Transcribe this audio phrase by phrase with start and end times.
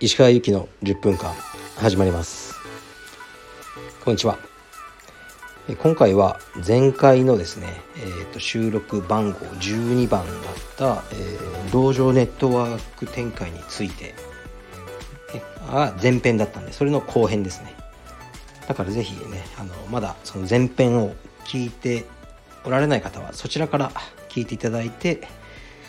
[0.00, 1.34] 石川由紀の10分間
[1.76, 2.54] 始まります。
[4.04, 4.38] こんにちは。
[5.82, 7.66] 今回は前回のですね、
[7.96, 10.34] えー、と収録番号12番だっ
[10.76, 14.14] た、えー、道場ネットワーク展開について
[15.70, 17.74] が前編だったんでそれの後編ですね。
[18.66, 21.14] だからぜひねあのまだその前編を
[21.44, 22.06] 聞いて
[22.64, 23.92] おられない方はそちらから
[24.28, 25.26] 聞いていただいて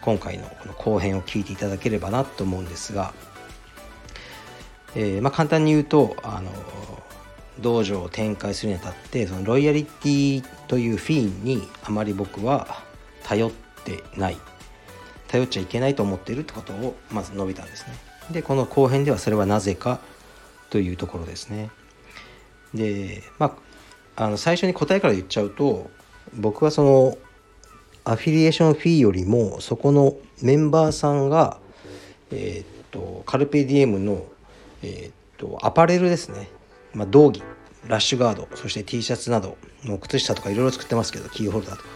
[0.00, 3.14] 今回のこの後編を聞いていただければなと思うんですが
[4.96, 6.50] えー、まあ、簡単に言うとあの
[7.60, 12.82] 道場を展開するにあたってそのロイヤリティというフィーにあまり僕は
[13.22, 13.50] 頼っ
[13.84, 14.36] てない。
[15.28, 17.94] 頼っちゃいけないと思っているってことをまず述べたんですね。
[18.30, 20.00] でこの後編ではそれはなぜか
[20.70, 21.70] というところですね。
[22.72, 23.56] でま
[24.16, 25.90] ああの最初に答えから言っちゃうと
[26.36, 27.18] 僕はその
[28.04, 31.58] アフィリエーションフィーよりもそこのメンバーさんが
[32.30, 34.24] え、っとカルペディエムの
[34.82, 36.48] え、っとアパレルですね、
[36.92, 37.42] まあ、道着
[37.86, 41.88] ラッシュガードそして T シャツなどの靴下とかいろいろ作ってますけどキーホルダーとか。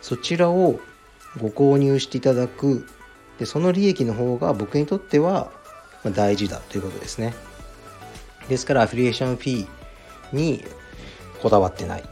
[0.00, 0.80] そちらを
[1.40, 2.86] ご購入していただく。
[3.38, 5.50] でその利益の方が僕にとっては
[6.04, 7.34] 大事だということですね。
[8.48, 10.62] ですからアフィリエーションフィーに
[11.40, 12.04] こだわってないっ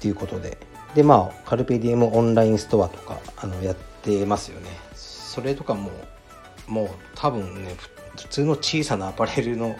[0.00, 0.56] ていうことで。
[0.94, 5.90] でまあカルペディエムオンラインストアとかあのやってますよねそれとかも
[6.68, 7.74] もう多分ね
[8.16, 9.76] 普通の小さなアパレルの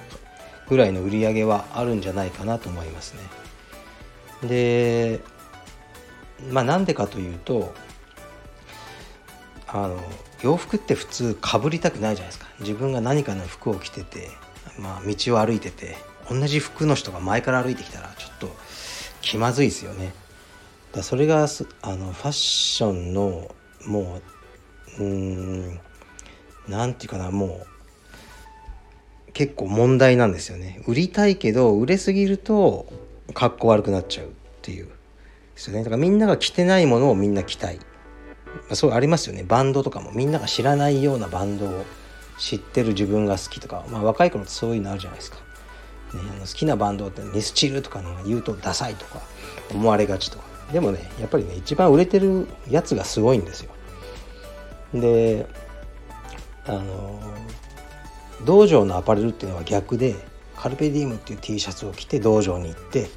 [0.69, 4.48] ぐらいの売り上げはあるんじゃないかなと思いますね。
[4.48, 5.21] で
[6.51, 7.73] まあなんでかというと
[9.69, 10.01] あの
[10.43, 14.28] 洋服って普通かぶりたくないじゃないですか自分が何かの服を着てて、
[14.78, 15.97] まあ、道を歩いてて
[16.28, 18.55] 同じ服の人が前から歩いてきたらちょっと
[19.21, 20.12] 気まずいですよね。
[20.95, 21.47] だそれが
[21.83, 23.55] あのファッションの
[23.87, 24.20] も
[24.98, 25.81] ううん
[26.69, 27.67] 何て言うかなも
[29.28, 30.82] う結構問題なんですよね。
[30.87, 32.87] 売りたいけど売れすぎると
[33.34, 34.31] かっこ悪くなっちゃうっ
[34.62, 34.93] ていうで
[35.56, 35.81] すよね。
[35.81, 37.82] だからみんなが着てないものをみんな着たい、ま
[38.71, 39.43] あ、そうありますよね。
[39.43, 40.12] バンドとかも。
[40.12, 41.84] みんなが知らないようなバンドを
[42.38, 45.43] 知ってる自分が好きとか、まあ、若い頃ってそういうのあるじゃないですか、ね、
[46.15, 49.21] あの好きなバンドってミスチルとかの言うとダサいとか
[49.72, 50.53] 思われがちとか。
[50.72, 53.70] でもねやっぱりね一番売れてるやつがすごいんですよ。
[54.94, 55.47] で
[56.66, 57.20] あの
[58.44, 60.14] 道場のアパレルっていうのは逆で
[60.56, 63.08] カルペディエムっていう T シャツを着て道場に行って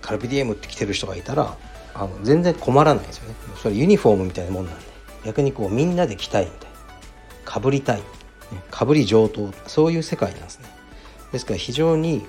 [0.00, 1.56] カルペディエムって着てる人がいたら
[1.94, 3.34] あの全然困らないですよね。
[3.62, 4.84] それユニフォームみたいなもんなんで
[5.24, 6.74] 逆にこうみんなで着たいみたいな。
[7.44, 8.02] かぶりたい。
[8.70, 9.52] かぶり上等。
[9.66, 10.68] そういう世界なんですね。
[11.32, 12.26] ですから非常に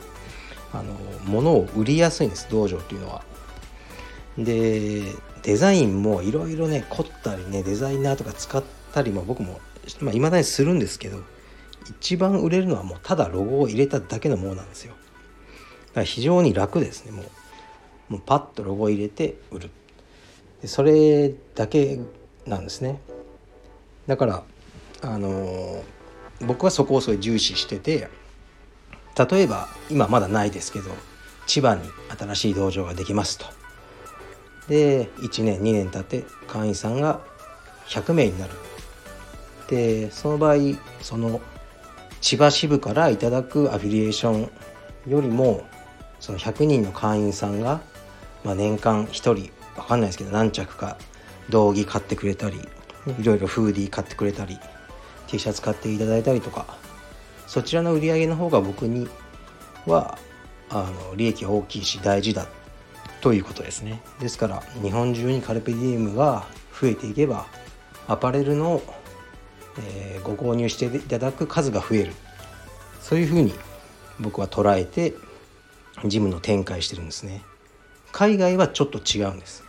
[0.72, 0.93] あの
[1.25, 3.23] 物を売りやすいんです道場っていうのは。
[4.38, 5.03] で
[5.44, 8.63] デザインもいろいろね凝ったりねデザイナーとか使っ
[8.94, 9.59] たりも僕も
[10.01, 11.19] まあ、未だにするんですけど
[12.00, 14.94] 一番売れるのはもうただロゴを入れただけのものなんですよ。
[14.94, 17.12] だから非常に楽ですね。
[17.12, 17.25] もう
[18.13, 19.69] もうパッとロゴを入れて売る。
[20.62, 22.00] でそれだけ
[22.47, 23.00] なんですね。
[24.07, 24.44] だから
[25.02, 25.84] あのー、
[26.47, 28.09] 僕はそこをすごい重視してて
[29.29, 30.90] 例えば今まだないですけど
[31.46, 31.81] 千葉に
[32.17, 33.65] 新しい道場ができますと。
[34.68, 37.22] で1年2年経って会員さんが
[37.88, 38.53] 100名になる。
[39.68, 40.58] でその場合
[41.02, 41.42] その
[42.22, 44.52] 千葉支部からいただくアフィリエーション
[45.08, 45.66] よりも
[46.20, 47.81] その100人の会員さんが、
[48.44, 49.34] まあ、年間1人
[49.76, 50.97] 分かんないですけど何着か
[51.50, 52.58] 道着買ってくれたり
[53.20, 54.58] いろいろフーディー買ってくれたり
[55.28, 56.66] T シャツ買っていただいたりとか
[57.47, 59.08] そちらの売り上げの方が僕に
[59.86, 60.18] は
[60.70, 62.47] あの利益大きいし大事だ
[63.25, 64.03] ということですね。
[64.19, 66.46] ですから日本中にカルペディエムが
[66.80, 67.47] 増えていけば
[68.08, 68.84] アパレルの
[69.78, 72.14] えー、ご購入していただく数が増える。
[73.02, 73.53] そういうふうに
[74.19, 75.16] 僕は捉えて
[76.06, 77.41] ジムの展開してるんですね。
[78.12, 79.64] 海外はちょっと違うんです。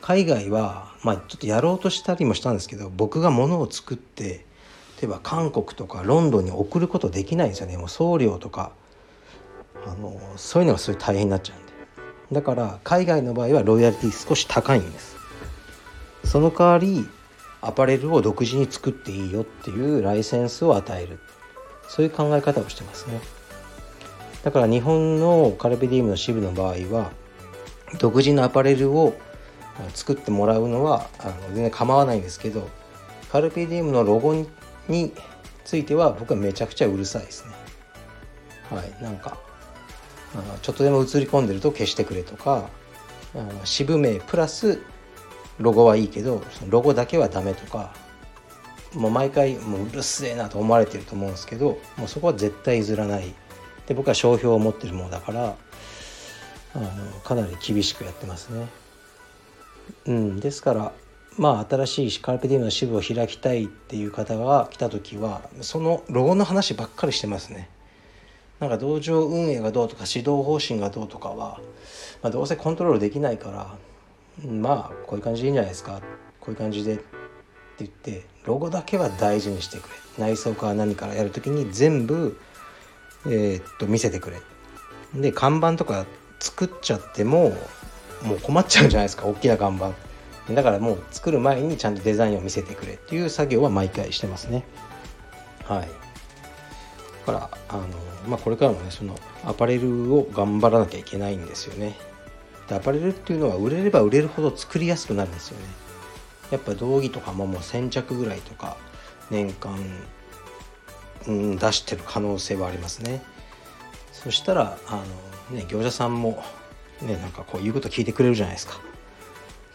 [0.00, 4.46] 海外はまあちょっとやろうとしたりもしたんですけど僕が物を作って
[5.00, 7.76] 例えば韓国とかロンドンに送ることできないんですよね。
[7.76, 8.72] もう送料とか
[9.86, 11.73] あのそういうのがすごい大変になっちゃうんで。
[12.32, 15.16] だから海外の場合はロイヤリティ少し高いんです。
[16.24, 17.08] その代わり
[17.60, 21.18] アパレルを独自に作っていいよっていうライセンスを与える。
[21.88, 23.20] そういう考え方をしてますね。
[24.42, 27.12] だから日本のカルペディウムの支部の場合は
[27.98, 29.14] 独自のアパレルを
[29.94, 32.68] 作ってもらうのはあの全然構わないんですけど
[33.32, 34.48] カルペディウムのロゴに
[34.86, 35.12] に
[35.64, 37.54] ついては僕はめちゃくちゃうるさいですね。
[38.70, 39.38] はいなんか
[40.34, 42.68] あのちょっとでも映り込んでると消してくれとか
[43.34, 44.80] あの支部名プラス
[45.58, 47.94] ロゴはいいけどそのロゴだけはダメとか
[48.94, 53.34] もう毎回もううるせえなと思われてると思うんですけどもうそこは絶対譲らない
[53.86, 55.56] で僕は商標を持ってるものだから
[56.74, 58.66] あのかなり厳しくやってますね。
[60.06, 60.92] うん、ですから
[61.36, 67.68] まあ新しいカルペディウムの支部を開きたいっていう方が来た時はそのロゴの話ばっかりしてますね。
[68.60, 71.60] なんか道場運営がどうとか指導方針がどうとかは、
[72.22, 73.76] まあ、どうせコントロールできないから
[74.48, 76.00] まあこういう感じでいいんじゃないですか。
[76.40, 77.04] こういう感じでって
[77.78, 79.94] 言ってロゴだけは大事にしてくれ。
[80.18, 82.38] 内装か何からやる時に全部、
[83.26, 84.40] えー、っと見せてくれ。
[85.14, 86.06] で看板とか
[86.40, 87.56] 作っちゃっても
[88.22, 89.26] もう困っちゃうじゃないですか。
[89.26, 89.92] 大きな看板。
[90.52, 94.64] だからもう作る前にちゃんとデザインを見せてくれっていう作業は毎回してますね。
[95.64, 96.03] はい。
[97.24, 97.86] からあの、
[98.28, 101.96] まあ、これからもねそのアパレルを頑張らなきゃいけないんですよね。
[102.68, 105.66] でアパレルっていうのは売れれば売れるほど作りやすくなるんですよね。
[106.50, 108.76] やっぱ道着とかももう1000着ぐらいとか
[109.30, 109.78] 年間、
[111.26, 113.22] うん、出してる可能性はありますね。
[114.12, 115.02] そしたらあ
[115.50, 116.42] の、ね、業者さんも、
[117.02, 118.80] ね、なんかこういうこと聞いてくれるじゃないですか。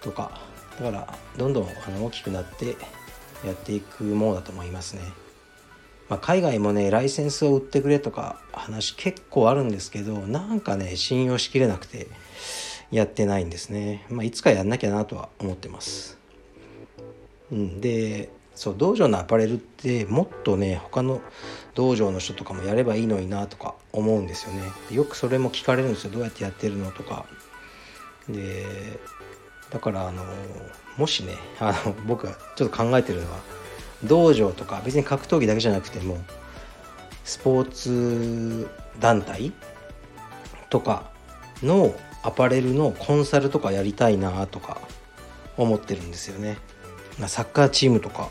[0.02, 0.48] とか。
[0.80, 2.78] だからどんどんあの大きくなって
[3.46, 5.02] やっていくものだと思いますね。
[6.10, 12.08] まあ、海外もねライセンスを売ってくれとか話結構あるんですけどなんかね信用しきれなくて
[12.92, 14.06] やってないんですね。
[14.10, 16.18] まあ、いつかやんなきゃなとは思ってます。
[17.52, 21.22] うん、でそう道場のアパレルってもっとね他の
[21.76, 27.26] 道場の人とかもやればいいのになとか思うんですよねよくそれも聞かれるんですよどうやってやってるのとか
[28.28, 29.00] で
[29.70, 30.26] だからあの
[30.98, 33.40] もしねあの僕がちょっと考えてるのは
[34.04, 36.18] 道場とか別に格闘技だけじゃなくても
[37.24, 38.70] スポーツ
[39.00, 39.52] 団体
[40.70, 41.12] とか
[41.62, 41.94] の
[42.24, 44.80] アパレルのコンサルとかやりたいなとか
[45.58, 46.58] 思ってるんですよね。
[47.28, 48.30] サッカーチームとか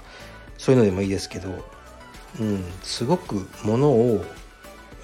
[0.56, 1.50] そういうのでもいいですけど、
[2.41, 4.25] うん、すごく物を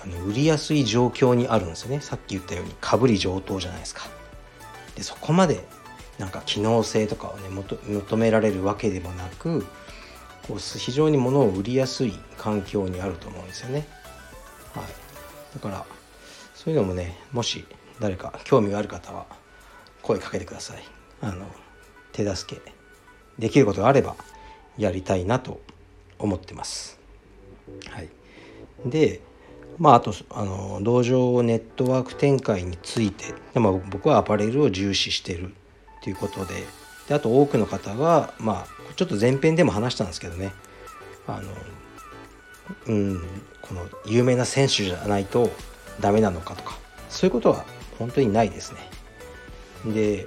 [0.03, 4.07] あの売りやすい状況にあるんですよねさっき言ったようにかぶり上等じゃないですか。
[4.97, 5.67] でそこまで
[6.19, 9.67] なんか機能性とかをね求められるわけでもなく
[10.47, 13.87] こう非常に物を売りやすい環境にあると思うんですよね。
[14.75, 14.85] はい、
[15.55, 15.87] だから
[16.55, 17.65] そういうのもねもし
[18.01, 19.27] 誰か興味がある方は
[20.03, 20.83] 声かけてください。
[21.21, 21.47] あの
[22.13, 22.63] 手助け
[23.39, 24.17] できることがあれば
[24.77, 25.61] やりたいなと
[26.19, 26.99] 思ってます。
[27.91, 28.09] はい、
[28.85, 29.21] で
[29.79, 35.55] まああとあの道場ネットワーク展開について、まあ、僕はアパレルを重視してるっ
[36.03, 36.55] ていうことで
[37.09, 40.53] であと多くの方がまあちょっと前編でも話したんですけどね
[41.27, 41.53] あの
[42.87, 43.23] うん
[43.61, 45.51] この有名な選手じゃないと
[46.01, 46.79] ダメなのかとか
[47.09, 47.65] そういうことは
[47.99, 49.93] 本当にないですね。
[49.93, 50.27] で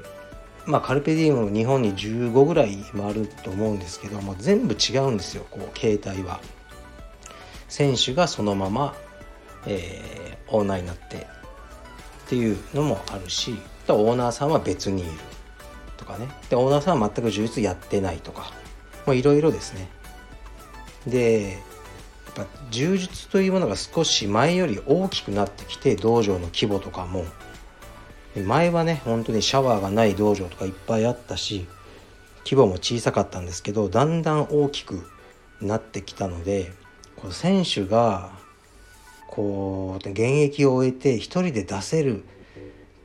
[0.65, 6.41] まあ、カルペディウム日本に15ぐらいもあると思うんですけども全部違うんですよこう形態は。
[7.69, 8.93] 選手がそのまま、
[9.65, 11.15] えー、オーナーになって
[12.25, 13.57] っていうのもあるし
[13.87, 15.11] オーナーさんは別にいる
[15.97, 16.27] とかね。
[16.49, 18.51] でオーナーさんは全く充実やってないとか。
[19.13, 19.89] いろいろですね。
[21.05, 27.25] でやっぱ柔術というものが少し前より大きくなってきて道場の規模とかも。
[28.35, 31.65] 前はね本当にシャワーがない道場とかいっぱいあったし
[32.45, 35.09] 規模も小さかったんですけどだんだん大きく
[35.61, 36.71] なってきたので
[37.15, 38.31] こう選手が
[39.27, 42.23] こう現役を終えて一人で出せる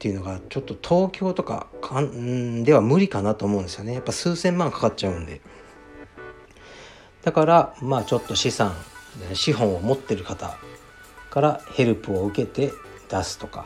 [0.02, 3.94] っていうのがちょっと東京とかかんでは無理かなと思うんですよね。
[3.94, 5.40] やっぱ数千万かかっちゃうんで。
[7.22, 8.74] だからまあちょっと資産
[9.32, 10.58] 資本を持ってる方
[11.30, 12.72] からヘルプを受けて
[13.08, 13.64] 出すとか。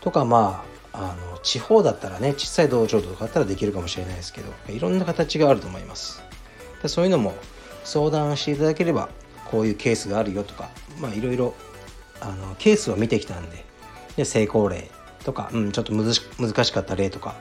[0.00, 6.22] とかまああの地方だったらね小さい道場とかだったらできるかもしれないですけどいろんな形があると思います。
[6.82, 7.34] でそういうのも
[7.82, 9.08] 相談していただければ
[9.50, 11.52] こういうケースがあるよとかまあいろいろ
[12.20, 13.64] あのケースを見てきたんで
[14.14, 14.88] で成功例
[15.28, 17.34] とか、うん、ちょっと難しかった例とか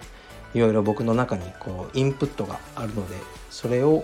[0.53, 3.15] いろいろ僕の中にこうインプットがあるので
[3.49, 4.03] それを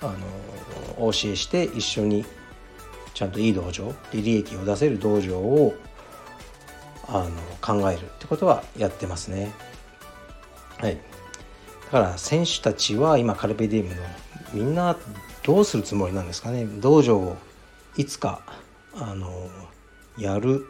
[0.00, 2.24] あのお教えして一緒に
[3.14, 5.76] ちゃんといい道場で利益を出せる道場を
[7.06, 7.30] あの
[7.60, 9.52] 考えるってことはやってますね。
[10.78, 14.02] はい、だから選手たちは今カルペディウムの
[14.54, 14.96] みんな
[15.44, 16.66] どうするつもりなんですかね？
[16.80, 17.36] 道場を
[17.96, 18.40] いつか
[18.96, 19.48] あの
[20.18, 20.66] やる。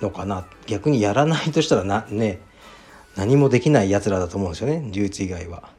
[0.00, 2.40] のかな逆にやらないとしたらな ね
[3.16, 5.70] 何もできないやつらだと思うんですよね流通以外は。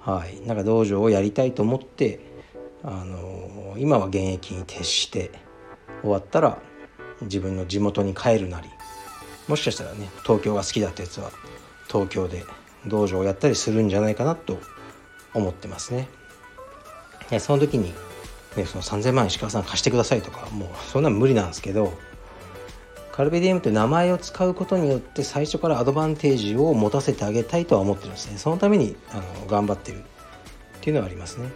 [0.00, 2.20] はい、なんか道場をやりたいと思って
[2.82, 5.30] あの今は現役に徹して
[6.00, 6.58] 終わったら
[7.22, 8.68] 自分の地元に帰るなり
[9.48, 11.30] もしかしたらね東京が好きだったやつは
[11.88, 12.44] 東京で
[12.86, 14.58] 道場をやったりするんじゃないかなと
[15.34, 16.08] 思ってますね。
[17.30, 17.92] でその時に、
[18.56, 21.92] ね、その3,000万石川さん貸してくださいとかもうそんな無理なんですけど
[23.18, 28.38] カルベディエムという名前を使うことによって最初からアドバンテージを持たせてあげたいとは思ってるんですね。
[28.38, 29.98] そのためにあの頑張ってる。
[29.98, 30.02] っ
[30.80, 31.48] ていうのはありますね。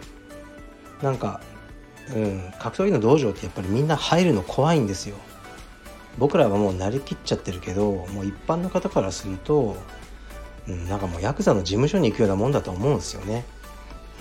[1.01, 1.39] なんか、
[2.13, 5.15] うん、格闘技の道場ってやっぱりみんな入るの怖いんですよ。
[6.17, 9.77] 僕らはもう慣れきっちゃってるけどもう一般の方からすると、
[10.67, 13.45] うん、なんかもうヤクザの事務所に行くようなもんだと思うんですよね。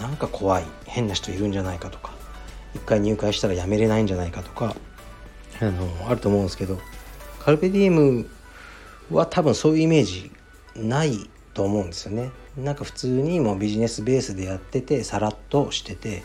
[0.00, 0.64] なんか怖い。
[0.86, 2.12] 変な人いるんじゃないかとか。
[2.76, 4.76] 一回入会したらやめれないんじゃないかとか
[5.60, 6.78] あのあると思うんですけど。
[7.44, 8.26] カルペディウム
[9.10, 10.30] は多分そういうイメージ
[10.76, 12.30] ないと思うんですよね。
[12.56, 16.22] なんか普通にもうビジネスベースでやっててさらっとしてて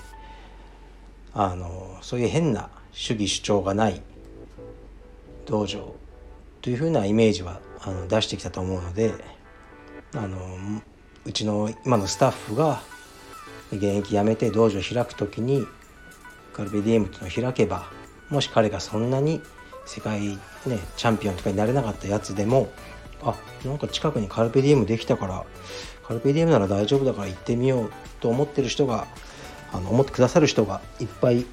[1.34, 4.02] あのそういう変な主義主張がない
[5.46, 5.96] 道場
[6.62, 9.14] というふうなイメージはあの出してきたと思うので
[10.14, 10.38] あの
[11.26, 12.82] うちの今のスタッフが
[13.72, 15.66] 現役辞めて道場開く時に
[16.54, 17.88] カルベディエムというのを開けば
[18.30, 19.42] もし彼がそんなに
[19.88, 20.38] 世界、ね、
[20.96, 22.70] チャンピオンとかになれなかったやつでも
[23.24, 25.46] あなんか近くにカルペディエムできたから
[26.08, 29.08] カルペディエムなら大丈夫だから行ってみようと思ってる人が
[29.72, 31.46] あの思ってくださる人がいっぱい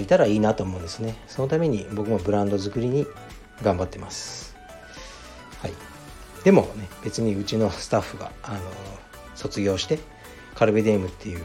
[0.00, 1.14] いたらいいなと思うんですね。
[1.28, 3.06] そのために僕もブランド作りに
[3.62, 4.56] 頑張ってます。
[5.60, 5.72] はい。
[6.42, 8.58] でもね別にうちのスタッフがあの
[9.34, 9.98] 卒業して
[10.54, 11.42] カルベディエムっていう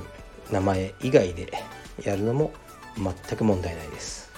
[0.51, 1.51] 名前以外で
[2.03, 2.51] やるのも
[2.97, 4.28] 全く問題ないです。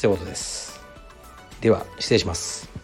[0.00, 0.80] そういうことです。
[1.60, 2.79] では失礼します。